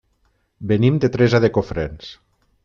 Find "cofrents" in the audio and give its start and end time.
1.59-2.11